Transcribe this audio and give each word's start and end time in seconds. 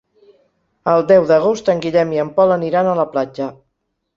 El 0.93 1.03
deu 1.11 1.27
d'agost 1.33 1.71
en 1.75 1.83
Guillem 1.85 2.17
i 2.17 2.25
en 2.27 2.35
Pol 2.39 2.57
aniran 2.59 2.91
a 2.95 2.99
la 3.05 3.09
platja. 3.15 3.55